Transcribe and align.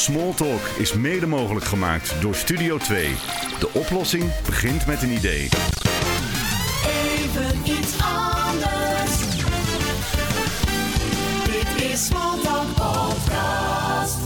Smalltalk 0.00 0.60
is 0.78 0.92
mede 0.92 1.26
mogelijk 1.26 1.64
gemaakt 1.64 2.14
door 2.20 2.34
Studio 2.34 2.78
2. 2.78 3.14
De 3.58 3.70
oplossing 3.72 4.24
begint 4.46 4.86
met 4.86 5.02
een 5.02 5.10
idee. 5.10 5.48
Even 6.86 7.58
iets 7.64 7.92
anders. 8.02 9.18
Dit 11.44 11.90
is 11.90 12.06
Smalltalk 12.06 12.74
Podcast. 12.74 14.18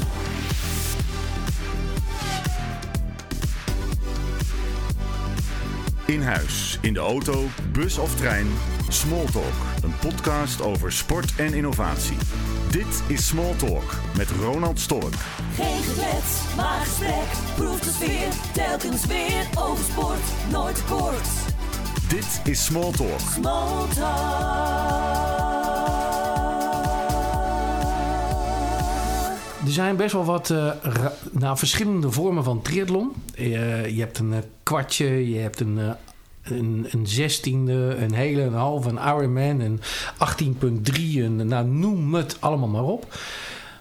In 6.06 6.22
huis, 6.22 6.78
in 6.80 6.92
de 6.92 7.00
auto, 7.00 7.44
bus 7.72 7.98
of 7.98 8.14
trein. 8.14 8.46
Smalltalk, 8.88 9.54
een 9.82 9.94
podcast 10.00 10.62
over 10.62 10.92
sport 10.92 11.34
en 11.36 11.54
innovatie. 11.54 12.16
Dit 12.74 13.02
is 13.06 13.26
Smalltalk 13.26 13.94
met 14.16 14.30
Ronald 14.30 14.80
Stork. 14.80 15.14
Geen 15.54 15.82
geklets, 15.82 16.54
maar 16.56 16.80
gesprek. 16.80 17.26
Proef 17.56 17.80
de 17.80 17.90
sfeer, 17.90 18.28
telkens 18.52 19.06
weer 19.06 19.46
over 19.58 19.84
sport. 19.84 20.50
Nooit 20.50 20.84
kort. 20.88 21.28
Dit 22.08 22.40
is 22.44 22.64
Smalltalk. 22.64 23.20
Smalltalk. 23.20 24.02
Er 29.64 29.72
zijn 29.72 29.96
best 29.96 30.12
wel 30.12 30.24
wat 30.24 30.50
eh, 30.50 30.70
ra- 30.82 31.12
nou, 31.32 31.58
verschillende 31.58 32.10
vormen 32.10 32.44
van 32.44 32.62
triathlon. 32.62 33.12
Eh, 33.34 33.86
je 33.88 34.00
hebt 34.00 34.18
een 34.18 34.32
eh, 34.32 34.38
kwartje, 34.62 35.30
je 35.30 35.38
hebt 35.38 35.60
een, 35.60 35.78
een, 36.44 36.86
een 36.90 37.06
zestiende, 37.06 37.96
een 38.00 38.14
hele, 38.14 38.42
een 38.42 38.54
halve, 38.54 38.88
een 38.88 38.98
Ironman, 38.98 39.60
een 39.60 39.80
18.3, 40.92 41.00
een, 41.02 41.46
nou, 41.46 41.66
noem 41.66 42.14
het 42.14 42.36
allemaal 42.40 42.68
maar 42.68 42.84
op. 42.84 43.18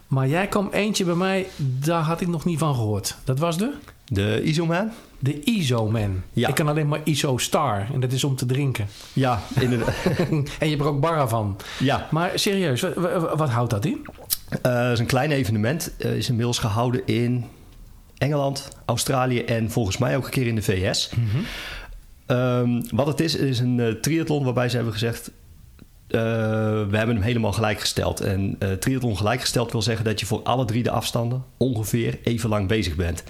Maar 0.07 0.27
jij 0.27 0.47
kwam 0.47 0.69
eentje 0.71 1.05
bij 1.05 1.15
mij, 1.15 1.47
daar 1.57 2.01
had 2.01 2.21
ik 2.21 2.27
nog 2.27 2.45
niet 2.45 2.59
van 2.59 2.75
gehoord. 2.75 3.15
Dat 3.23 3.39
was 3.39 3.57
de? 3.57 3.73
De 4.05 4.41
Isoman? 4.43 4.91
De 5.19 5.39
ISO-man. 5.43 6.21
Ja. 6.33 6.47
Ik 6.47 6.55
kan 6.55 6.67
alleen 6.67 6.87
maar 6.87 7.01
ISO-star 7.03 7.87
en 7.93 7.99
dat 7.99 8.11
is 8.11 8.23
om 8.23 8.35
te 8.35 8.45
drinken. 8.45 8.87
Ja, 9.13 9.41
inderdaad. 9.59 9.95
en 10.29 10.45
je 10.59 10.65
hebt 10.65 10.81
er 10.81 10.87
ook 10.87 10.99
barra 10.99 11.27
van. 11.27 11.57
ja, 11.79 12.07
Maar 12.11 12.31
serieus, 12.35 12.81
wat, 12.81 12.93
wat, 12.95 13.37
wat 13.37 13.49
houdt 13.49 13.69
dat 13.69 13.85
in? 13.85 14.05
Eh, 14.61 14.83
het 14.83 14.91
is 14.91 14.99
een 14.99 15.05
klein 15.05 15.31
evenement. 15.31 15.91
Eh, 15.97 16.15
is 16.15 16.29
inmiddels 16.29 16.59
gehouden 16.59 17.01
in 17.05 17.45
Engeland, 18.17 18.67
Australië 18.85 19.39
en 19.39 19.71
volgens 19.71 19.97
mij 19.97 20.17
ook 20.17 20.25
een 20.25 20.31
keer 20.31 20.47
in 20.47 20.55
de 20.55 20.61
VS. 20.61 21.09
Ehm, 22.25 22.81
wat 22.89 23.07
het 23.07 23.19
is, 23.19 23.35
is 23.35 23.59
een 23.59 23.79
eh, 23.79 23.87
triathlon 23.87 24.43
waarbij 24.43 24.69
ze 24.69 24.75
hebben 24.75 24.93
gezegd... 24.93 25.31
eh, 26.07 26.19
we 26.89 26.97
hebben 26.97 27.15
hem 27.15 27.21
helemaal 27.21 27.53
gelijkgesteld. 27.53 28.19
En 28.21 28.55
eh 28.59 28.71
triathlon 28.71 29.17
gelijkgesteld 29.17 29.71
wil 29.71 29.81
zeggen 29.81 30.05
dat 30.05 30.19
je 30.19 30.25
voor 30.25 30.43
alle 30.43 30.65
drie 30.65 30.83
de 30.83 30.91
afstanden 30.91 31.43
ongeveer 31.57 32.19
even 32.23 32.49
lang 32.49 32.67
bezig 32.67 32.95
bent. 32.95 33.23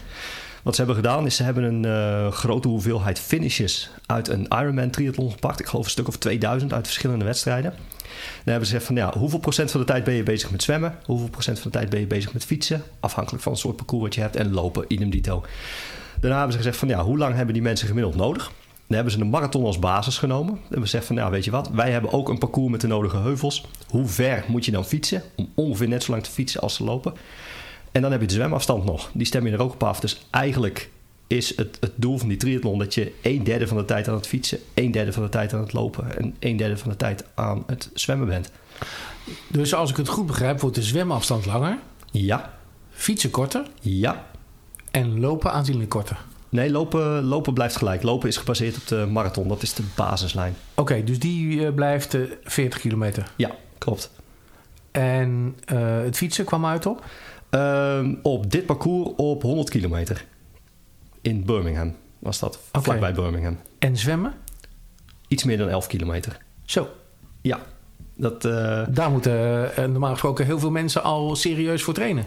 Wat 0.64 0.76
ze 0.76 0.84
hebben 0.84 1.04
gedaan 1.04 1.26
is 1.26 1.36
ze 1.36 1.44
hebben 1.44 1.64
een 1.64 2.32
grote 2.32 2.68
hoeveelheid 2.68 3.20
finishes 3.20 3.90
uit 4.06 4.28
een 4.28 4.48
Ironman 4.50 4.90
triathlon 4.90 5.32
gepakt. 5.32 5.60
Ik 5.60 5.66
geloof 5.66 5.86
een 5.86 5.92
stuk 5.92 6.08
of 6.08 6.18
2000 6.18 6.74
uit 6.74 6.86
verschillende 6.86 7.26
wedstrijden. 7.26 7.72
Dan 7.72 8.54
hebben 8.54 8.68
ze 8.68 8.74
gezegd 8.74 8.86
van 8.86 8.96
ja, 8.96 9.14
hoeveel 9.18 9.40
procent 9.40 9.72
van 9.72 9.80
de 9.80 9.86
tijd 9.86 10.04
ben 10.04 10.14
je 10.14 10.24
bezig 10.24 10.52
met 10.52 10.64
zwemmen? 10.64 10.98
Hoeveel 11.06 11.30
procent 11.30 11.60
van 11.60 11.72
de 11.72 11.78
tijd 11.78 11.90
ben 11.90 12.00
je 12.00 12.08
bezig 12.08 12.34
met 12.34 12.46
fietsen? 12.46 12.84
Afhankelijk 13.00 13.44
van 13.44 13.52
het 13.52 13.62
soort 13.62 13.76
parcours 13.76 14.04
wat 14.04 14.16
je 14.16 14.22
hebt. 14.22 14.36
En 14.36 14.54
lopen, 14.54 14.86
idem 14.88 15.10
dito. 15.10 15.46
Daarna 16.20 16.36
hebben 16.38 16.52
ze 16.52 16.58
gezegd 16.58 16.78
van 16.78 16.88
ja, 16.88 17.04
hoe 17.04 17.18
lang 17.18 17.36
hebben 17.36 17.54
die 17.54 17.64
mensen 17.64 17.88
gemiddeld 17.88 18.16
nodig? 18.16 18.52
Dan 18.94 19.02
hebben 19.04 19.20
ze 19.20 19.26
een 19.26 19.32
marathon 19.34 19.66
als 19.66 19.80
basis 19.80 20.18
genomen. 20.18 20.54
En 20.54 20.60
hebben 20.62 20.76
ze 20.78 20.98
gezegd 20.98 21.06
van 21.06 21.16
ja, 21.16 21.30
weet 21.30 21.46
je 21.46 21.52
wat? 21.52 21.70
Wij 21.70 21.92
hebben 21.92 22.12
ook 22.12 22.30
een 22.30 22.38
parcours 22.38 22.72
met 22.72 22.82
de 22.82 22.88
nodige 22.88 23.18
heuvels. 23.18 23.66
Hoe 23.90 24.08
ver 24.08 24.44
moet 24.48 24.66
je 24.66 24.72
dan 24.72 24.86
fietsen? 24.86 25.24
Om 25.36 25.50
ongeveer 25.54 25.88
net 25.88 26.04
zo 26.04 26.12
lang 26.12 26.24
te 26.24 26.32
fietsen 26.32 26.62
als 26.62 26.76
te 26.76 26.84
lopen. 26.84 27.14
En 27.92 28.02
dan 28.02 28.12
heb 28.12 28.22
je 28.22 28.28
de 28.28 28.34
zwemafstand 28.34 28.86
nog. 28.86 29.10
Die 29.14 29.26
stem 29.26 29.46
je 29.46 29.52
er 29.52 29.62
ook 29.62 29.74
op 29.74 29.84
af. 29.84 30.00
Dus 30.00 30.26
eigenlijk 30.30 30.90
is 31.28 31.58
het, 31.58 31.78
het 31.80 31.92
doel 31.96 32.18
van 32.18 32.28
die 32.28 32.38
triathlon 32.38 32.80
dat 32.80 32.94
je 32.94 33.14
een 33.22 33.44
derde 33.44 33.68
van 33.68 33.78
de 33.78 33.86
tijd 33.86 34.08
aan 34.08 34.16
het 34.16 34.28
fietsen, 34.28 34.60
een 34.74 34.92
derde 34.92 35.14
van 35.14 35.24
de 35.24 35.30
tijd 35.30 35.54
aan 35.54 35.60
het 35.60 35.74
lopen 35.74 36.18
en 36.18 36.36
een 36.40 36.58
derde 36.58 36.78
van 36.78 36.90
de 36.90 36.98
tijd 36.98 37.26
aan 37.34 37.64
het 37.68 37.90
zwemmen 37.94 38.28
bent. 38.28 38.52
Dus 39.48 39.74
als 39.74 39.90
ik 39.90 39.98
het 39.98 40.08
goed 40.08 40.26
begrijp, 40.26 40.60
wordt 40.60 40.76
de 40.76 40.84
zwemafstand 40.84 41.46
langer, 41.46 41.78
Ja, 42.12 42.54
fietsen 42.90 43.32
korter 43.32 43.64
ja. 43.82 44.26
en 44.92 45.20
lopen 45.20 45.52
aanzienlijk 45.52 45.90
korter. 45.90 46.18
Nee, 46.54 46.72
lopen, 46.72 47.24
lopen 47.24 47.54
blijft 47.54 47.76
gelijk. 47.76 48.04
Lopen 48.04 48.28
is 48.28 48.38
gebaseerd 48.38 48.76
op 48.78 48.88
de 48.88 49.08
marathon. 49.12 49.48
Dat 49.48 49.62
is 49.62 49.74
de 49.74 49.84
basislijn. 49.96 50.56
Oké, 50.74 51.04
dus 51.04 51.20
die 51.20 51.66
eh, 51.66 51.74
blijft 51.74 52.14
eh, 52.14 52.22
40 52.44 52.80
kilometer. 52.80 53.32
Ja, 53.36 53.52
klopt. 53.78 54.12
En 54.92 55.56
eh, 55.66 56.02
het 56.02 56.18
fietsen 56.18 56.46
kwam 56.46 56.66
uit 56.66 56.86
op? 56.86 57.06
Ehm, 57.50 58.16
op 58.22 58.52
dit 58.52 58.66
parcours 58.66 59.10
op 59.16 59.42
100 59.42 59.70
kilometer. 59.70 60.26
In 61.22 61.46
Birmingham 61.46 61.96
was 62.20 62.40
dat. 62.40 62.60
Oké. 62.72 62.84
Vlakbij 62.84 63.14
Birmingham. 63.14 63.58
En 63.80 63.98
zwemmen? 63.98 64.34
Iets 65.28 65.44
meer 65.44 65.58
dan 65.58 65.70
11 65.70 65.88
kilometer. 65.88 66.38
Zo, 66.66 66.88
Ja, 67.42 67.60
dat... 68.16 68.42
daar 68.96 69.12
moeten 69.12 69.72
normaal 69.92 70.12
gesproken 70.12 70.46
heel 70.46 70.60
veel 70.60 70.72
mensen 70.72 71.04
al 71.04 71.36
serieus 71.36 71.84
voor 71.84 71.94
trainen. 71.94 72.26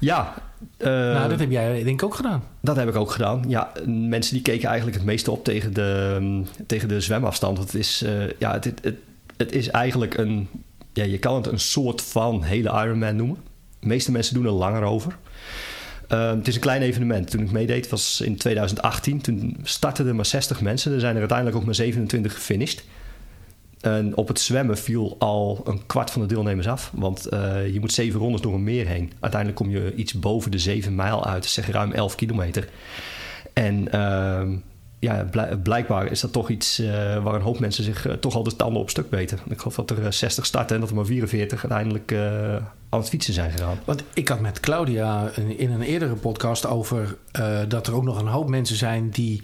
ja, 0.00 0.34
eh, 0.76 0.88
nou, 0.88 1.28
dat 1.28 1.38
heb 1.38 1.50
jij 1.50 1.82
denk 1.84 2.00
ik 2.00 2.02
ook 2.02 2.14
gedaan. 2.14 2.42
Dat 2.60 2.76
heb 2.76 2.88
ik 2.88 2.96
ook 2.96 3.10
gedaan. 3.10 3.44
Ja, 3.48 3.72
mensen 3.86 4.34
die 4.34 4.42
keken 4.42 4.68
eigenlijk 4.68 4.96
het 4.96 5.06
meeste 5.06 5.30
op 5.30 5.44
tegen 5.44 5.74
de, 5.74 6.16
mm, 6.20 6.46
tegen 6.66 6.88
de 6.88 7.00
zwemafstand. 7.00 7.56
Want 7.56 7.72
het 7.72 7.80
is, 7.80 8.02
eh, 8.02 8.30
ja, 8.38 8.52
het, 8.52 8.64
het, 8.64 8.94
het 9.36 9.52
is 9.52 9.68
eigenlijk 9.68 10.16
een... 10.18 10.48
Ja, 10.92 11.04
je 11.04 11.18
kan 11.18 11.34
het 11.34 11.46
een 11.46 11.60
soort 11.60 12.02
van 12.02 12.42
hele 12.42 12.68
Ironman 12.68 13.16
noemen. 13.16 13.36
De 13.80 13.86
meeste 13.86 14.12
mensen 14.12 14.34
doen 14.34 14.44
er 14.44 14.50
langer 14.50 14.82
over. 14.82 15.16
Eh, 16.08 16.30
het 16.30 16.48
is 16.48 16.54
een 16.54 16.60
klein 16.60 16.82
evenement. 16.82 17.30
Toen 17.30 17.40
ik 17.40 17.50
meedeed 17.50 17.88
was 17.88 18.20
in 18.20 18.36
2018. 18.36 19.20
Toen 19.20 19.56
startten 19.62 20.06
er 20.06 20.14
maar 20.14 20.26
60 20.26 20.60
mensen. 20.60 20.92
Er 20.92 21.00
zijn 21.00 21.12
er 21.12 21.20
uiteindelijk 21.20 21.58
ook 21.58 21.64
maar 21.64 21.74
27 21.74 22.34
gefinished. 22.34 22.84
En 23.82 24.16
op 24.16 24.28
het 24.28 24.40
zwemmen 24.40 24.78
viel 24.78 25.16
al 25.18 25.60
een 25.64 25.86
kwart 25.86 26.10
van 26.10 26.20
de 26.22 26.28
deelnemers 26.28 26.68
af. 26.68 26.90
Want 26.94 27.26
eh, 27.26 27.72
je 27.72 27.80
moet 27.80 27.92
zeven 27.92 28.20
rondes 28.20 28.40
door 28.40 28.54
een 28.54 28.62
meer 28.64 28.86
heen. 28.86 29.12
Uiteindelijk 29.20 29.60
kom 29.62 29.70
je 29.70 29.94
iets 29.94 30.12
boven 30.12 30.50
de 30.50 30.58
zeven 30.58 30.94
mijl 30.94 31.26
uit. 31.26 31.44
Zeg 31.44 31.70
ruim 31.70 31.92
11 31.92 32.14
kilometer. 32.14 32.68
En 33.52 33.92
ehm, 33.92 34.56
ja, 34.98 35.24
bl- 35.30 35.56
blijkbaar 35.62 36.06
is 36.10 36.20
dat 36.20 36.32
toch 36.32 36.48
iets 36.50 36.78
eh, 36.78 37.22
waar 37.22 37.34
een 37.34 37.40
hoop 37.40 37.58
mensen 37.58 37.84
zich 37.84 38.06
eh, 38.06 38.12
toch 38.12 38.34
al 38.34 38.42
de 38.42 38.56
tanden 38.56 38.82
op 38.82 38.90
stuk 38.90 39.10
weten. 39.10 39.38
Ik 39.48 39.58
geloof 39.58 39.74
dat 39.74 39.90
er 39.90 40.04
eh, 40.06 40.10
60 40.10 40.46
starten 40.46 40.74
en 40.74 40.80
dat 40.80 40.90
er 40.90 40.96
maar 40.96 41.06
44 41.06 41.60
uiteindelijk 41.62 42.12
aan 42.88 42.98
het 43.00 43.08
fietsen 43.08 43.34
zijn 43.34 43.50
gegaan. 43.50 43.78
Want 43.84 44.02
ik 44.14 44.28
had 44.28 44.40
met 44.40 44.60
Claudia 44.60 45.30
in- 45.56 45.70
een 45.70 45.82
eerdere 45.82 46.14
podcast 46.14 46.66
over 46.66 47.16
dat 47.68 47.86
er 47.86 47.94
ook 47.94 48.04
nog 48.04 48.20
een 48.20 48.26
hoop 48.26 48.48
mensen 48.48 48.76
zijn 48.76 49.10
die, 49.10 49.42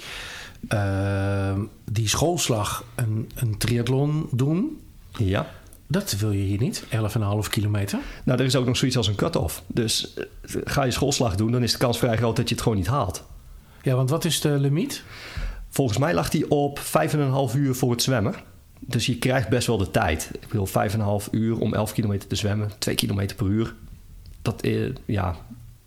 die 1.85 2.09
schoolslag 2.09 2.85
een, 2.95 3.31
een 3.35 3.59
triathlon 3.59 4.29
doen. 4.33 4.81
Ja. 5.19 5.51
Dat 5.87 6.13
wil 6.13 6.31
je 6.31 6.43
hier 6.43 6.59
niet, 6.59 6.85
11,5 6.85 6.89
kilometer. 7.51 7.99
Nou, 8.25 8.39
er 8.39 8.45
is 8.45 8.57
ook 8.57 8.67
nog 8.67 8.77
zoiets 8.77 8.97
als 8.97 9.07
een 9.07 9.15
cut-off. 9.15 9.63
Dus 9.67 10.15
eh, 10.15 10.25
ga 10.65 10.83
je 10.83 10.91
schoolslag 10.91 11.35
doen, 11.35 11.53
dan 11.53 11.63
is 11.63 11.73
de 11.73 11.79
kans 11.79 11.99
vrij 11.99 12.17
groot 12.17 12.37
dat 12.37 12.49
je 12.49 12.55
het 12.55 12.63
gewoon 12.63 12.79
niet 12.79 12.87
haalt. 12.87 13.25
Ja, 13.83 13.95
want 13.95 14.11
wat 14.11 14.25
is 14.25 14.41
de 14.41 14.49
limiet? 14.49 15.03
Volgens 15.69 15.99
mij 15.99 16.15
lag 16.15 16.29
die 16.29 16.51
op 16.51 16.79
5,5 16.79 17.57
uur 17.57 17.75
voor 17.75 17.91
het 17.91 18.03
zwemmen. 18.03 18.35
Dus 18.81 19.07
je 19.07 19.19
krijgt 19.19 19.49
best 19.49 19.67
wel 19.67 19.79
de 19.79 19.91
tijd. 19.91 20.31
Ik 20.41 20.49
bedoel, 20.49 20.69
5,5 21.25 21.31
uur 21.31 21.59
om 21.59 21.75
11 21.75 21.93
kilometer 21.93 22.29
te 22.29 22.37
zwemmen. 22.37 22.71
2 22.79 22.95
kilometer 22.95 23.37
per 23.37 23.47
uur. 23.47 23.75
Dat 24.43 24.65
is, 24.65 24.93
ja... 25.05 25.37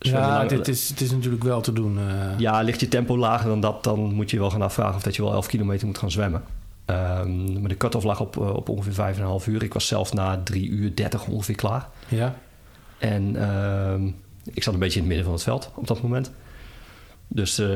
Ja, 0.09 0.37
lang- 0.37 0.49
dit 0.49 0.67
is, 0.67 0.89
het 0.89 1.01
is 1.01 1.11
natuurlijk 1.11 1.43
wel 1.43 1.61
te 1.61 1.73
doen. 1.73 1.97
eh. 1.99 2.39
Ja, 2.39 2.61
ligt 2.61 2.79
je 2.79 2.87
tempo 2.87 3.17
lager 3.17 3.49
dan 3.49 3.59
dat, 3.59 3.83
dan 3.83 3.99
moet 4.13 4.31
je 4.31 4.39
wel 4.39 4.49
gaan 4.49 4.61
afvragen 4.61 4.95
of 4.95 5.01
dat 5.03 5.15
je 5.15 5.21
wel 5.21 5.33
11 5.33 5.47
kilometer 5.47 5.87
moet 5.87 5.97
gaan 5.97 6.11
zwemmen. 6.11 6.43
Ehm, 6.85 7.59
maar 7.59 7.69
de 7.69 7.77
cut-off 7.77 8.05
lag 8.05 8.19
op, 8.19 8.37
eh, 8.37 8.53
op 8.53 8.69
ongeveer 8.69 8.93
5,5 8.93 9.47
uur. 9.47 9.63
Ik 9.63 9.73
was 9.73 9.87
zelf 9.87 10.13
na 10.13 10.41
3 10.43 10.69
uur 10.69 10.95
30 10.95 11.27
ongeveer 11.27 11.55
klaar. 11.55 11.87
ja. 12.07 12.35
En 12.97 13.35
ehm, 13.35 14.07
ik 14.53 14.63
zat 14.63 14.73
een 14.73 14.79
beetje 14.79 14.99
in 14.99 15.05
het 15.05 15.07
midden 15.07 15.25
van 15.25 15.33
het 15.33 15.43
veld 15.43 15.71
op 15.75 15.87
dat 15.87 16.01
moment. 16.01 16.31
Dus 17.27 17.59
eh, 17.59 17.67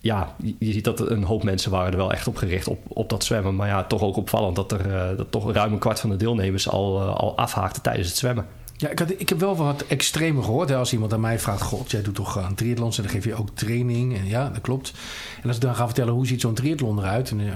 ja, 0.00 0.34
je, 0.58 0.72
ziet 0.72 0.84
dat 0.84 1.10
een 1.10 1.22
hoop 1.24 1.42
mensen 1.42 1.70
waren 1.70 1.90
er 1.92 1.96
wel 1.96 2.12
echt 2.12 2.26
op 2.26 2.36
gericht 2.36 2.68
op, 2.68 2.78
op 2.88 3.08
dat 3.10 3.24
zwemmen. 3.24 3.56
Maar 3.56 3.68
ja, 3.68 3.84
toch 3.84 4.02
ook 4.02 4.16
opvallend 4.16 4.56
dat 4.56 4.72
er 4.72 5.16
dat 5.16 5.30
toch 5.30 5.52
ruim 5.52 5.72
een 5.72 5.78
kwart 5.78 6.00
van 6.00 6.10
de 6.10 6.16
deelnemers 6.16 6.68
al, 6.68 7.00
al 7.00 7.36
afhaakte 7.36 7.80
tijdens 7.80 8.08
het 8.08 8.16
zwemmen. 8.16 8.46
Ja, 8.80 8.88
ik, 8.88 8.98
had, 8.98 9.10
ik 9.16 9.28
heb 9.28 9.38
wel 9.40 9.56
wat 9.56 9.84
extremer 9.86 10.42
gehoord. 10.42 10.68
Hè. 10.68 10.76
Als 10.76 10.92
iemand 10.92 11.12
aan 11.12 11.20
mij 11.20 11.38
vraagt: 11.38 11.62
God, 11.62 11.90
jij 11.90 12.02
doet 12.02 12.14
toch 12.14 12.38
aan 12.38 12.54
triathlons 12.54 12.96
en 12.96 13.02
dan 13.02 13.12
geef 13.12 13.24
je 13.24 13.34
ook 13.34 13.48
training. 13.54 14.16
En 14.18 14.26
ja, 14.26 14.48
dat 14.48 14.60
klopt. 14.60 14.92
En 15.42 15.46
als 15.48 15.56
ik 15.56 15.62
dan 15.62 15.74
ga 15.74 15.84
vertellen 15.86 16.12
hoe 16.12 16.26
ziet 16.26 16.40
zo'n 16.40 16.54
triathlon 16.54 16.98
eruit. 16.98 17.30
En, 17.30 17.40
eh, 17.40 17.54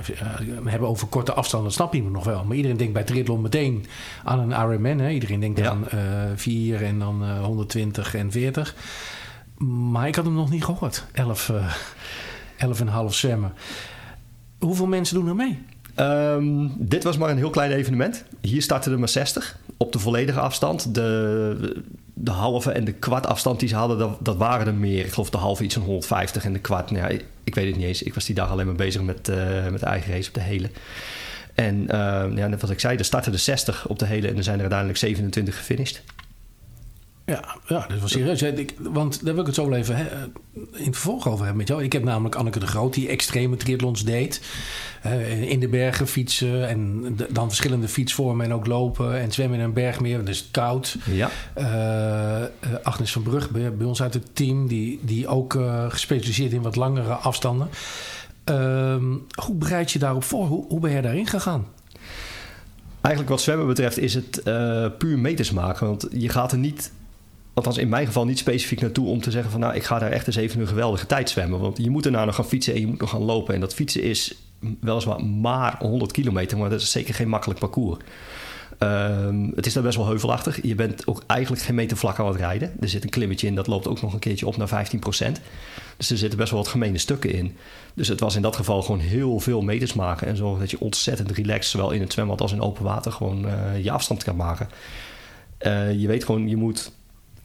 we 0.62 0.70
hebben 0.70 0.88
over 0.88 1.06
korte 1.06 1.32
afstanden, 1.32 1.68
dat 1.68 1.78
snap 1.78 1.94
je 1.94 2.02
nog 2.02 2.24
wel. 2.24 2.44
Maar 2.44 2.56
iedereen 2.56 2.76
denkt 2.76 2.92
bij 2.92 3.02
triathlon 3.02 3.40
meteen 3.40 3.86
aan 4.24 4.38
een 4.38 4.50
Ironman. 4.50 4.98
Hè. 4.98 5.10
Iedereen 5.10 5.40
denkt 5.40 5.58
Ja. 5.58 5.70
aan 5.70 5.88
eh 5.88 5.98
4 6.34 6.82
en 6.82 6.98
dan 6.98 7.22
eh 7.24 7.44
120 7.44 8.14
en 8.14 8.30
40. 8.32 8.74
Maar 9.90 10.08
ik 10.08 10.14
had 10.14 10.24
hem 10.24 10.34
nog 10.34 10.50
niet 10.50 10.64
gehoord. 10.64 11.04
11, 11.12 11.48
eh 11.48 11.74
11,5 12.56 13.14
zwemmen. 13.14 13.52
Hoeveel 14.58 14.86
mensen 14.86 15.14
doen 15.14 15.28
er 15.28 15.34
mee? 15.34 15.58
Ehm, 15.94 16.68
dit 16.78 17.04
was 17.04 17.16
maar 17.16 17.30
een 17.30 17.36
heel 17.36 17.50
klein 17.50 17.70
evenement. 17.70 18.24
Hier 18.40 18.62
starten 18.62 18.92
er 18.92 18.98
maar 18.98 19.08
60 19.08 19.58
op 19.82 19.92
de 19.92 19.98
volledige 19.98 20.40
afstand. 20.40 20.94
De, 20.94 21.82
de 22.14 22.30
halve 22.30 22.72
en 22.72 22.84
de 22.84 22.92
kwart 22.92 23.26
afstand 23.26 23.60
die 23.60 23.68
ze 23.68 23.74
hadden, 23.74 23.98
dat, 23.98 24.16
dat 24.20 24.36
waren 24.36 24.66
er 24.66 24.74
meer. 24.74 25.04
Ik 25.04 25.12
geloof 25.12 25.30
de 25.30 25.36
halve 25.36 25.64
iets 25.64 25.74
van 25.74 25.82
150 25.82 26.44
en 26.44 26.52
de 26.52 26.58
kwart, 26.58 26.90
nou 26.90 27.12
ja, 27.12 27.20
ik, 27.44 27.54
weet 27.54 27.66
het 27.66 27.76
niet 27.76 27.86
eens. 27.86 28.02
Ik 28.02 28.14
was 28.14 28.24
die 28.24 28.34
dag 28.34 28.50
alleen 28.50 28.66
maar 28.66 28.74
bezig 28.74 29.02
met, 29.02 29.28
eh, 29.28 29.68
met 29.68 29.80
de 29.80 29.86
eigen 29.86 30.12
race 30.12 30.28
op 30.28 30.34
de 30.34 30.40
hele. 30.40 30.70
En 31.54 31.88
eh, 31.88 32.36
ja, 32.36 32.46
net 32.46 32.60
wat 32.60 32.70
ik 32.70 32.80
zei, 32.80 32.96
er 32.96 33.04
starten 33.04 33.32
er 33.32 33.38
60 33.38 33.88
op 33.88 33.98
de 33.98 34.06
hele 34.06 34.28
en 34.28 34.36
er 34.36 34.42
zijn 34.42 34.54
er 34.54 34.60
uiteindelijk 34.60 34.98
27 34.98 35.56
gefinished. 35.56 36.02
Ja, 37.32 37.56
ja, 37.66 37.86
dat 37.88 38.00
was 38.00 38.10
serieus. 38.10 38.42
Ik, 38.42 38.74
want 38.78 39.24
daar 39.24 39.32
wil 39.32 39.40
ik 39.40 39.46
het 39.46 39.54
zo 39.54 39.68
wel 39.68 39.78
even 39.78 39.96
hè, 39.96 40.04
in 40.54 40.84
het 40.84 40.96
vervolg 40.96 41.26
over 41.26 41.38
hebben 41.38 41.56
met 41.56 41.68
jou. 41.68 41.82
Ik 41.82 41.92
heb 41.92 42.04
namelijk 42.04 42.34
Anneke 42.34 42.58
de 42.58 42.66
Groot 42.66 42.94
die 42.94 43.08
extreme 43.08 43.56
triathlons 43.56 44.04
deed. 44.04 44.42
Uh, 45.06 45.50
in 45.50 45.60
de 45.60 45.68
bergen 45.68 46.06
fietsen 46.06 46.68
en 46.68 47.02
de, 47.16 47.26
dan 47.30 47.48
verschillende 47.48 47.88
fietsvormen 47.88 48.46
en 48.46 48.54
ook 48.54 48.66
lopen 48.66 49.20
en 49.20 49.32
zwemmen 49.32 49.58
in 49.58 49.64
een 49.64 49.72
bergmeer. 49.72 50.24
Dus 50.24 50.48
koud. 50.50 50.96
Ja. 51.10 51.30
Uh, 51.58 52.76
Agnes 52.82 53.12
van 53.12 53.22
Brug 53.22 53.50
bij, 53.50 53.74
bij, 53.74 53.86
ons 53.86 54.02
uit 54.02 54.14
het 54.14 54.34
team, 54.36 54.66
die, 54.66 55.00
die 55.02 55.28
ook 55.28 55.58
gespecialiseerd 55.88 56.52
in 56.52 56.62
wat 56.62 56.76
langere 56.76 57.14
afstanden. 57.14 57.68
Ehm, 58.44 59.12
hoe 59.44 59.54
bereid 59.54 59.90
je 59.90 59.98
daarop 59.98 60.24
voor? 60.24 60.46
Hoe, 60.46 60.64
hoe 60.68 60.80
ben 60.80 60.90
je 60.90 61.02
daarin 61.02 61.26
gegaan? 61.26 61.66
Eigenlijk 63.00 63.34
wat 63.34 63.42
zwemmen 63.42 63.66
betreft 63.66 63.98
is 63.98 64.14
het 64.14 64.42
puur 64.98 65.18
meters 65.18 65.50
maken. 65.50 65.86
Want 65.86 66.06
je 66.10 66.28
gaat 66.28 66.52
er 66.52 66.58
niet 66.58 66.92
althans 67.54 67.78
in 67.78 67.88
mijn 67.88 68.06
geval 68.06 68.24
niet 68.24 68.38
specifiek 68.38 68.80
naartoe 68.80 69.06
om 69.06 69.20
te 69.20 69.30
zeggen 69.30 69.50
van 69.50 69.60
nou 69.60 69.74
ik 69.74 69.84
ga 69.84 69.98
daar 69.98 70.10
echt 70.10 70.26
eens 70.26 70.36
even 70.36 70.60
een 70.60 70.66
geweldige 70.66 71.06
tijd 71.06 71.30
zwemmen. 71.30 71.60
Want 71.60 71.78
je 71.78 71.90
moet 71.90 72.02
daarna 72.02 72.24
nog 72.24 72.34
gaan 72.34 72.44
fietsen 72.44 72.74
en 72.74 72.80
je 72.80 72.86
moet 72.86 73.00
nog 73.00 73.10
gaan 73.10 73.22
lopen. 73.22 73.54
En 73.54 73.60
dat 73.60 73.74
fietsen 73.74 74.02
is 74.02 74.34
weliswaar 74.80 75.24
maar 75.24 75.76
100 75.78 76.12
kilometer, 76.12 76.58
maar 76.58 76.70
dat 76.70 76.80
is 76.80 76.90
zeker 76.90 77.14
geen 77.14 77.28
makkelijk 77.28 77.60
parcours. 77.60 77.98
Ehm, 78.78 79.48
het 79.54 79.66
is 79.66 79.72
daar 79.72 79.82
best 79.82 79.96
wel 79.96 80.06
heuvelachtig. 80.06 80.62
Je 80.62 80.74
bent 80.74 81.06
ook 81.06 81.22
eigenlijk 81.26 81.62
geen 81.62 81.74
meter 81.74 81.96
vlak 81.96 82.18
aan 82.18 82.26
het 82.26 82.36
rijden. 82.36 82.72
Er 82.80 82.88
zit 82.88 83.04
een 83.04 83.10
klimmetje 83.10 83.46
in, 83.46 83.54
dat 83.54 83.66
loopt 83.66 83.88
ook 83.88 84.02
nog 84.02 84.12
een 84.12 84.18
keertje 84.18 84.46
op 84.46 84.56
naar 84.56 84.68
15%. 84.68 85.40
Dus 85.96 86.10
er 86.10 86.18
zitten 86.18 86.38
best 86.38 86.50
wel 86.50 86.60
wat 86.60 86.68
gemene 86.68 86.98
stukken 86.98 87.32
in. 87.32 87.56
Dus 87.94 88.08
het 88.08 88.20
was 88.20 88.36
in 88.36 88.42
dat 88.42 88.56
geval 88.56 88.82
gewoon 88.82 89.00
heel 89.00 89.40
veel 89.40 89.62
meters 89.62 89.92
maken. 89.92 90.26
En 90.26 90.36
zorgen 90.36 90.60
dat 90.60 90.70
je 90.70 90.80
ontzettend 90.80 91.30
relaxed, 91.30 91.70
zowel 91.70 91.90
in 91.90 92.00
het 92.00 92.12
zwembad 92.12 92.40
als 92.40 92.52
in 92.52 92.60
open 92.60 92.84
water, 92.84 93.12
gewoon 93.12 93.44
uh, 93.44 93.82
je 93.82 93.90
afstand 93.90 94.24
kan 94.24 94.36
maken. 94.36 94.68
Uh, 95.66 96.00
je 96.00 96.06
weet 96.06 96.24
gewoon, 96.24 96.48
je 96.48 96.56
moet 96.56 96.92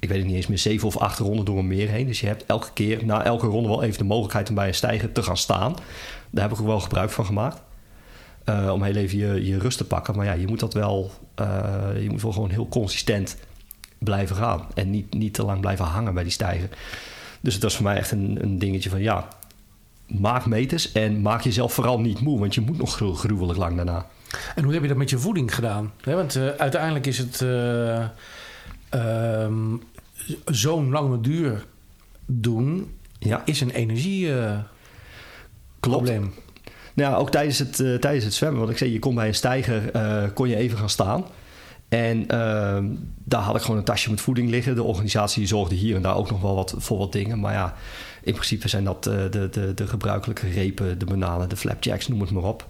ik 0.08 0.14
weet 0.14 0.22
het 0.22 0.32
niet 0.32 0.38
eens 0.38 0.48
meer, 0.48 0.58
zeven 0.58 0.88
of 0.88 0.98
acht 0.98 1.20
ronden 1.20 1.46
door 1.46 1.58
een 1.58 1.68
meer 1.68 1.90
heen. 1.90 2.08
Dus 2.08 2.20
je 2.20 2.28
hebt 2.28 2.46
elke 2.46 2.68
keer, 2.74 3.06
na 3.06 3.24
elke 3.24 3.48
ronde 3.48 3.70
wel 3.70 3.84
even 3.84 3.98
de 3.98 4.04
mogelijkheid 4.04 4.50
om 4.50 4.56
bij 4.56 4.68
een 4.68 4.74
stijger 4.74 5.12
te 5.12 5.24
gaan 5.24 5.38
staan. 5.38 5.76
Daar 6.30 6.44
heb 6.44 6.54
ik 6.54 6.60
ook 6.60 6.68
wel 6.68 6.80
gebruik 6.80 7.10
van 7.10 7.26
gemaakt. 7.26 7.62
Uh, 8.46 8.72
om 8.74 8.84
heel 8.84 8.96
even 8.96 9.18
je, 9.18 9.46
je 9.46 9.60
rust 9.60 9.78
te 9.78 9.86
pakken. 9.86 10.16
Maar 10.16 10.26
ja, 10.26 10.34
je 10.34 10.48
moet 10.48 10.60
dat 10.60 10.74
wel, 10.74 11.12
uh, 11.42 11.48
je 12.02 12.10
moet 12.10 12.22
wel 12.22 12.32
gewoon 12.32 12.50
heel 12.50 12.68
consistent 12.68 13.38
blijven 13.98 14.36
gaan. 14.36 14.68
En 14.74 14.90
niet, 14.90 15.14
niet 15.14 15.34
te 15.34 15.46
lang 15.46 15.62
blijven 15.62 15.86
hangen 15.86 16.14
bij 16.14 16.24
die 16.24 16.32
stijger. 16.32 16.70
Dus 17.42 17.54
het 17.54 17.64
was 17.64 17.76
voor 17.76 17.84
mij 17.84 17.96
echt 17.96 18.12
een, 18.12 18.38
een 18.42 18.60
dingetje 18.60 18.90
van 18.90 19.02
ja, 19.02 19.28
maak 20.08 20.46
meters 20.46 20.92
en 20.92 21.22
maak 21.22 21.42
jezelf 21.42 21.74
vooral 21.74 22.00
niet 22.00 22.20
moe. 22.20 22.40
Want 22.40 22.56
je 22.56 22.62
moet 22.62 22.78
nog 22.78 22.96
gruwelijk 22.96 23.60
lang 23.60 23.76
daarna. 23.76 24.06
En 24.56 24.64
hoe 24.64 24.74
heb 24.74 24.82
je 24.82 24.88
dat 24.88 24.98
met 24.98 25.10
je 25.10 25.18
voeding 25.18 25.56
gedaan? 25.56 25.94
want 26.04 26.36
uh, 26.36 26.48
uiteindelijk 26.48 27.06
is 27.06 27.18
het 27.18 27.44
um, 28.92 29.82
zo'n 30.46 30.90
lange 30.90 31.22
duur 31.22 31.66
doen, 32.26 32.92
ja. 33.20 33.42
is 33.46 33.62
een 33.62 33.72
energieprobleem. 33.72 36.24
Uh, 36.24 36.30
nou, 36.94 37.16
ook 37.16 37.32
tijdens 37.32 37.60
het, 37.60 37.80
uh, 37.80 37.96
tijdens 37.96 38.26
het 38.26 38.34
zwemmen. 38.34 38.60
Want 38.60 38.72
ik 38.72 38.78
zei, 38.78 38.92
je 38.92 39.00
kon 39.00 39.16
bij 39.16 39.28
een 39.28 39.36
stijger, 39.36 39.96
uh, 39.96 40.24
kon 40.34 40.50
je 40.50 40.56
even 40.56 40.78
gaan 40.78 40.90
staan. 40.90 41.26
En 41.90 42.22
uh, 42.22 42.78
daar 43.24 43.42
had 43.42 43.56
ik 43.56 43.62
gewoon 43.62 43.78
een 43.78 43.84
tasje 43.84 44.10
met 44.10 44.22
voeding 44.22 44.50
liggen. 44.50 44.76
De 44.76 44.84
organisatie 44.84 45.48
zorgde 45.48 45.76
hier 45.76 45.96
en 45.96 46.02
daar 46.02 46.16
ook 46.16 46.30
nog 46.30 46.42
wel 46.42 46.56
wat, 46.56 46.76
voor 46.78 46.98
wat 46.98 47.12
dingen. 47.12 47.40
Maar 47.40 47.54
ja, 47.54 47.74
in 48.24 48.34
principe 48.34 48.68
zijn 48.68 48.84
dat 48.84 49.04
de, 49.04 49.48
de, 49.52 49.74
de 49.74 49.88
gebruikelijke 49.88 50.50
repen, 50.50 51.00
de 51.00 51.06
bananen, 51.06 51.50
de 51.50 51.58
flapjacks, 51.58 52.08
noem 52.08 52.22
het 52.22 52.32
maar 52.32 52.44
op. 52.44 52.68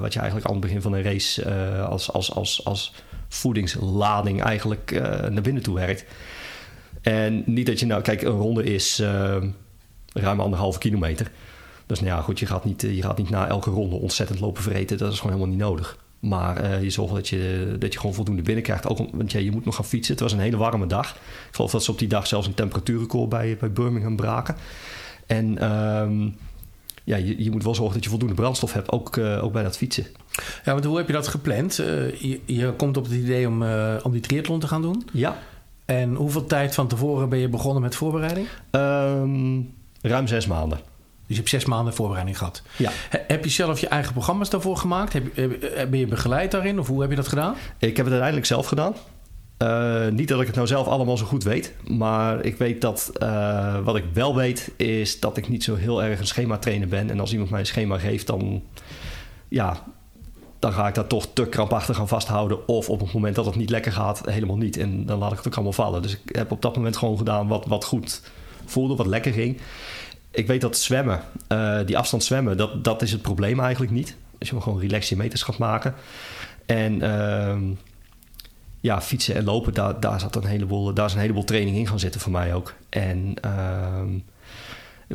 wat 0.00 0.12
je 0.12 0.18
eigenlijk 0.18 0.46
aan 0.46 0.56
het 0.56 0.64
begin 0.64 0.82
van 0.82 0.92
een 0.92 1.02
race 1.02 1.54
als, 1.84 2.12
als, 2.12 2.34
als, 2.34 2.64
als 2.64 2.94
voedingslading 3.28 4.42
eigenlijk 4.42 4.90
naar 5.30 5.42
binnen 5.42 5.62
toe 5.62 5.74
werkt. 5.74 6.04
En 7.02 7.42
niet 7.46 7.66
dat 7.66 7.80
je 7.80 7.86
nou, 7.86 8.02
kijk, 8.02 8.22
een 8.22 8.30
ronde 8.30 8.64
is 8.64 9.00
uh, 9.00 9.36
ruim 10.12 10.40
anderhalve 10.40 10.78
kilometer. 10.78 11.30
Dus 11.86 12.00
nou 12.00 12.12
ja, 12.12 12.20
goed, 12.20 12.38
je 12.38 12.46
gaat, 12.46 12.64
niet, 12.64 12.82
je 12.82 13.02
gaat 13.02 13.18
niet 13.18 13.30
na 13.30 13.48
elke 13.48 13.70
ronde 13.70 13.96
ontzettend 13.96 14.40
lopen 14.40 14.62
vreten. 14.62 14.98
Dat 14.98 15.12
is 15.12 15.20
gewoon 15.20 15.32
helemaal 15.36 15.56
niet 15.56 15.64
nodig. 15.64 15.98
Maar 16.18 16.64
uh, 16.64 16.82
je 16.82 16.90
zorgt 16.90 17.14
dat 17.14 17.28
je, 17.28 17.74
dat 17.78 17.92
je 17.92 17.98
gewoon 17.98 18.14
voldoende 18.14 18.42
binnenkrijgt. 18.42 18.88
Ook, 18.88 18.98
want 19.12 19.32
ja, 19.32 19.40
je 19.40 19.50
moet 19.50 19.64
nog 19.64 19.74
gaan 19.74 19.84
fietsen. 19.84 20.12
Het 20.12 20.22
was 20.22 20.32
een 20.32 20.38
hele 20.38 20.56
warme 20.56 20.86
dag. 20.86 21.10
Ik 21.48 21.54
geloof 21.54 21.70
dat 21.70 21.84
ze 21.84 21.90
op 21.90 21.98
die 21.98 22.08
dag 22.08 22.26
zelfs 22.26 22.46
een 22.46 22.54
temperatuurrecord 22.54 23.28
bij, 23.28 23.56
bij 23.60 23.72
Birmingham 23.72 24.16
braken. 24.16 24.56
En 25.26 25.70
um, 25.70 26.36
ja, 27.04 27.16
je, 27.16 27.44
je, 27.44 27.50
moet 27.50 27.64
wel 27.64 27.74
zorgen 27.74 27.94
dat 27.94 28.04
je 28.04 28.10
voldoende 28.10 28.34
brandstof 28.34 28.72
hebt, 28.72 28.92
ook, 28.92 29.16
uh, 29.16 29.44
ook 29.44 29.52
bij 29.52 29.62
dat 29.62 29.76
fietsen. 29.76 30.06
Ja, 30.64 30.72
want 30.72 30.84
hoe 30.84 30.96
heb 30.96 31.06
je 31.06 31.12
dat 31.12 31.28
gepland? 31.28 31.78
Uh, 31.80 32.14
je, 32.14 32.40
je, 32.44 32.72
komt 32.76 32.96
op 32.96 33.04
het 33.04 33.12
idee 33.12 33.48
om, 33.48 33.62
om 34.02 34.12
die 34.12 34.20
triathlon 34.20 34.60
te 34.60 34.68
gaan 34.68 34.82
doen. 34.82 35.08
Ja. 35.12 35.38
En 35.84 36.14
hoeveel 36.14 36.46
tijd 36.46 36.74
van 36.74 36.88
tevoren 36.88 37.28
ben 37.28 37.38
je 37.38 37.48
begonnen 37.48 37.82
met 37.82 37.94
voorbereiding? 37.94 38.46
Um, 38.70 39.74
ruim 40.00 40.26
zes 40.26 40.46
maanden. 40.46 40.78
Dus 40.78 41.26
je 41.26 41.34
hebt 41.36 41.48
zes 41.48 41.64
maanden 41.64 41.94
voorbereiding 41.94 42.38
gehad. 42.38 42.62
Ja. 42.76 42.90
heb 43.10 43.44
je 43.44 43.50
zelf 43.50 43.80
je 43.80 43.88
eigen 43.88 44.12
programma's 44.12 44.50
daarvoor 44.50 44.76
gemaakt? 44.76 45.12
Heb, 45.12 45.34
ben 45.90 45.98
je 45.98 46.06
begeleid 46.06 46.50
daarin? 46.50 46.78
Of 46.78 46.86
hoe 46.86 47.00
heb 47.00 47.10
je 47.10 47.16
dat 47.16 47.28
gedaan? 47.28 47.54
Ik 47.78 47.96
heb 47.96 47.96
het 47.96 48.08
uiteindelijk 48.08 48.46
zelf 48.46 48.66
gedaan. 48.66 48.94
Uh, 49.62 50.08
niet 50.08 50.28
dat 50.28 50.40
ik 50.40 50.46
het 50.46 50.54
nou 50.54 50.66
zelf 50.66 50.86
allemaal 50.86 51.16
zo 51.16 51.24
goed 51.24 51.44
weet. 51.44 51.72
Maar 51.86 52.44
ik 52.44 52.56
weet 52.56 52.80
dat 52.80 53.12
uh, 53.22 53.78
wat 53.84 53.96
ik 53.96 54.04
wel 54.12 54.36
weet, 54.36 54.72
is 54.76 55.20
dat 55.20 55.36
ik 55.36 55.48
niet 55.48 55.64
zo 55.64 55.74
heel 55.74 56.02
erg 56.02 56.20
een 56.20 56.26
schema 56.26 56.58
trainer 56.58 56.88
ben. 56.88 57.10
En 57.10 57.20
als 57.20 57.32
iemand 57.32 57.50
mij 57.50 57.60
een 57.60 57.66
schema 57.66 57.98
geeft, 57.98 58.26
dan, 58.26 58.62
ja, 59.48 59.82
dan 60.62 60.72
ga 60.72 60.88
ik 60.88 60.94
daar 60.94 61.06
toch 61.06 61.26
te 61.32 61.46
krampachtig 61.46 62.00
aan 62.00 62.08
vasthouden. 62.08 62.68
Of 62.68 62.88
op 62.88 63.00
het 63.00 63.12
moment 63.12 63.34
dat 63.34 63.44
het 63.44 63.54
niet 63.54 63.70
lekker 63.70 63.92
gaat, 63.92 64.22
helemaal 64.24 64.56
niet. 64.56 64.76
En 64.76 65.06
dan 65.06 65.18
laat 65.18 65.30
ik 65.30 65.36
het 65.36 65.46
ook 65.46 65.54
allemaal 65.54 65.72
vallen. 65.72 66.02
Dus 66.02 66.12
ik 66.12 66.36
heb 66.36 66.50
op 66.50 66.62
dat 66.62 66.76
moment 66.76 66.96
gewoon 66.96 67.18
gedaan 67.18 67.48
wat, 67.48 67.66
wat 67.66 67.84
goed 67.84 68.22
voelde, 68.64 68.96
wat 68.96 69.06
lekker 69.06 69.32
ging. 69.32 69.60
Ik 70.30 70.46
weet 70.46 70.60
dat 70.60 70.76
zwemmen, 70.76 71.20
uh, 71.48 71.78
die 71.86 71.98
afstand 71.98 72.24
zwemmen, 72.24 72.56
dat, 72.56 72.84
dat 72.84 73.02
is 73.02 73.12
het 73.12 73.22
probleem 73.22 73.60
eigenlijk 73.60 73.92
niet. 73.92 74.16
Dus 74.38 74.48
je 74.48 74.54
moet 74.54 74.62
gewoon 74.62 74.80
relax 74.80 75.08
je 75.08 75.16
meters 75.16 75.56
maken. 75.56 75.94
En 76.66 77.02
ehm, 77.02 77.62
ja, 78.80 79.00
fietsen 79.00 79.34
en 79.34 79.44
lopen, 79.44 79.74
daar, 79.74 80.00
daar, 80.00 80.20
zat 80.20 80.36
een 80.36 80.44
heleboel, 80.44 80.94
daar 80.94 81.06
is 81.06 81.12
een 81.12 81.20
heleboel 81.20 81.44
training 81.44 81.76
in 81.76 81.86
gaan 81.86 81.98
zitten 81.98 82.20
voor 82.20 82.32
mij 82.32 82.54
ook. 82.54 82.74
En 82.88 83.34
uh, 83.44 84.02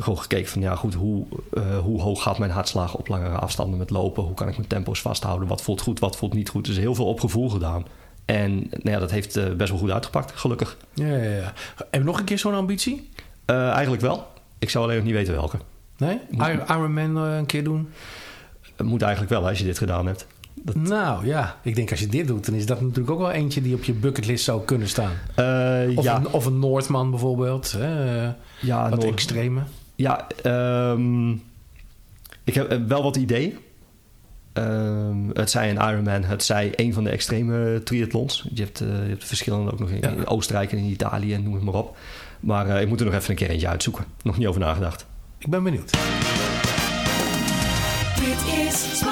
gewoon 0.02 0.18
gekeken 0.18 0.50
van 0.50 0.62
ja, 0.62 0.74
goed, 0.74 0.94
hoe, 0.94 1.26
uh, 1.52 1.78
hoe 1.78 2.00
hoog 2.00 2.22
gaat 2.22 2.38
mijn 2.38 2.50
hartslag 2.50 2.94
op 2.94 3.08
langere 3.08 3.34
afstanden 3.34 3.78
met 3.78 3.90
lopen? 3.90 4.22
Hoe 4.22 4.34
kan 4.34 4.48
ik 4.48 4.56
mijn 4.56 4.68
tempo's 4.68 5.00
vasthouden? 5.00 5.48
Wat 5.48 5.62
voelt 5.62 5.80
goed, 5.80 5.98
wat 5.98 6.16
voelt 6.16 6.34
niet 6.34 6.48
goed? 6.48 6.64
Dus 6.64 6.76
heel 6.76 6.94
veel 6.94 7.06
op 7.06 7.20
gevoel 7.20 7.48
gedaan. 7.50 7.86
En 8.24 8.56
nou 8.56 8.90
ja, 8.90 8.98
dat 8.98 9.10
heeft 9.10 9.36
uh, 9.36 9.52
best 9.52 9.70
wel 9.70 9.78
goed 9.78 9.90
uitgepakt, 9.90 10.32
gelukkig. 10.34 10.76
Ja, 10.94 11.06
ja, 11.06 11.16
ja. 11.16 11.52
Heb 11.76 11.88
je 11.90 11.98
nog 11.98 12.18
een 12.18 12.24
keer 12.24 12.38
zo'n 12.38 12.54
ambitie? 12.54 13.08
Uh, 13.46 13.68
eigenlijk 13.70 14.02
wel. 14.02 14.26
Ik 14.58 14.70
zou 14.70 14.84
alleen 14.84 14.96
nog 14.96 15.04
niet 15.04 15.14
weten 15.14 15.34
welke. 15.34 15.58
Nee? 15.96 16.20
Ironman 16.68 17.16
een 17.16 17.46
keer 17.46 17.64
doen? 17.64 17.88
Moet 18.82 19.02
eigenlijk 19.02 19.32
wel 19.32 19.48
als 19.48 19.58
je 19.58 19.64
dit 19.64 19.78
gedaan 19.78 20.06
hebt. 20.06 20.26
Nou 20.74 21.26
ja, 21.26 21.56
ik 21.62 21.74
denk 21.74 21.90
als 21.90 22.00
je 22.00 22.06
dit 22.06 22.26
doet, 22.26 22.46
dan 22.46 22.54
is 22.54 22.66
dat 22.66 22.80
natuurlijk 22.80 23.10
ook 23.10 23.18
wel 23.18 23.30
eentje 23.30 23.62
die 23.62 23.74
op 23.74 23.84
je 23.84 23.92
bucketlist 23.92 24.44
zou 24.44 24.64
kunnen 24.64 24.88
staan. 24.88 25.12
Uh, 25.36 25.98
of, 25.98 26.04
ja. 26.04 26.16
een, 26.16 26.28
of 26.28 26.46
een 26.46 26.58
Noordman 26.58 27.10
bijvoorbeeld. 27.10 27.72
Hè? 27.72 28.24
Ja, 28.60 28.88
wat 28.90 29.00
Noord... 29.00 29.12
extreme. 29.12 29.60
Ja, 29.98 30.26
um, 30.92 31.42
ik 32.44 32.54
heb 32.54 32.88
wel 32.88 33.02
wat 33.02 33.16
ideeën. 33.16 33.58
Um, 34.52 35.30
het 35.32 35.50
zij 35.50 35.70
een 35.70 35.90
Ironman, 35.90 36.24
het 36.24 36.44
zij 36.44 36.72
een 36.76 36.92
van 36.92 37.04
de 37.04 37.10
extreme 37.10 37.80
triathlons. 37.84 38.46
Je 38.54 38.62
hebt, 38.62 38.80
uh, 38.80 38.88
je 38.88 39.08
hebt 39.08 39.24
verschillende 39.24 39.72
ook 39.72 39.78
nog 39.78 39.90
in, 39.90 39.98
ja. 40.00 40.08
in, 40.08 40.26
Oostenrijk 40.26 40.72
en 40.72 40.78
in 40.78 40.84
Italië 40.84 41.34
en 41.34 41.42
noem 41.42 41.54
het 41.54 41.62
maar 41.62 41.74
op. 41.74 41.96
Maar 42.40 42.66
uh, 42.66 42.80
ik 42.80 42.88
moet 42.88 43.00
er 43.00 43.06
nog 43.06 43.14
even 43.14 43.30
een 43.30 43.36
keer 43.36 43.50
eentje 43.50 43.68
uitzoeken. 43.68 44.04
Nog 44.22 44.38
niet 44.38 44.46
over 44.46 44.60
nagedacht. 44.60 45.06
Ik 45.38 45.48
ben 45.48 45.62
benieuwd. 45.62 45.90
Dit 48.20 48.66
is 48.66 49.02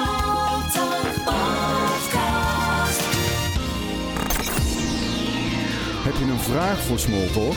Heb 6.03 6.15
je 6.15 6.31
een 6.31 6.39
vraag 6.39 6.79
voor 6.79 6.99
Smalltalk? 6.99 7.55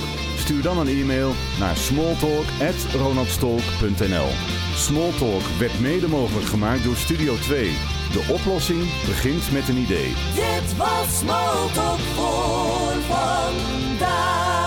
Stuur 0.51 0.63
dan 0.63 0.79
een 0.79 0.89
e-mail 0.89 1.33
naar 1.59 1.77
smalltalk.ronaldstolk.nl 1.77 4.29
Smalltalk 4.75 5.43
werd 5.59 5.81
mede 5.81 6.09
mogelijk 6.09 6.47
gemaakt 6.47 6.85
door 6.85 6.97
Studio 6.97 7.37
2. 7.37 7.71
De 8.13 8.27
oplossing 8.33 8.81
begint 9.07 9.53
met 9.53 9.69
een 9.69 9.77
idee. 9.77 10.15
Dit 10.35 10.77
was 10.77 11.19
Smalltalk 11.19 11.99
voor 11.99 12.93
vandaag. 13.09 14.60